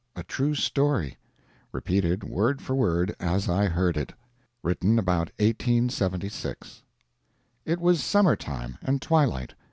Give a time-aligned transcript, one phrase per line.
[0.15, 1.17] A TRUE STORY
[1.71, 4.13] REPEATED WORD FOR WORD AS I HEARD IT
[4.63, 6.81] [Written about 1876]
[7.65, 9.53] It was summer time, and twilight.